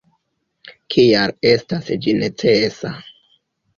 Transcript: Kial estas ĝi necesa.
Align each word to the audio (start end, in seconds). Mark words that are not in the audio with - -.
Kial 0.95 1.35
estas 1.51 1.93
ĝi 2.07 2.17
necesa. 2.23 2.95